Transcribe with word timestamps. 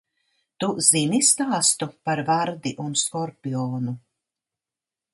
Tu 0.63 0.69
zini 0.87 1.19
stāstu 1.27 1.89
par 2.09 2.23
vardi 2.31 2.75
un 2.87 2.99
skorpionu? 3.05 3.99